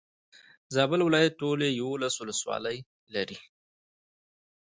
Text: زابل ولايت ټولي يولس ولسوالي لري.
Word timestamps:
زابل 0.75 0.99
ولايت 1.07 1.33
ټولي 1.41 1.69
يولس 1.81 2.15
ولسوالي 2.17 2.77
لري. 3.13 3.37